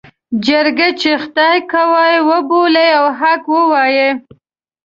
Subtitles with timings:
[0.45, 4.09] جرګه چې خدای ګواه وبولي او حق ووايي.